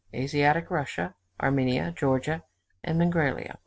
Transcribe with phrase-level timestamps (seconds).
[0.15, 2.43] ASIATIC RUSSIA ARMENIA, GEORGIA,
[2.83, 3.59] AND MINGRELIA.